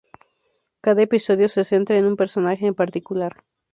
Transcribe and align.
Cada 0.81 1.03
episodio 1.03 1.47
se 1.47 1.63
centra 1.63 1.95
en 1.95 2.05
un 2.05 2.17
personaje 2.17 2.65
en 2.65 2.73
particular. 2.73 3.43